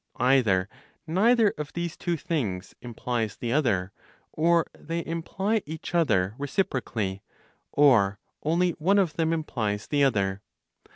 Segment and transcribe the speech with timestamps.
[0.17, 0.67] Either,
[1.05, 3.91] neither of these two things implies the other,
[4.33, 7.21] or they imply each other reciprocally,
[7.71, 10.41] or only one of them implies the other.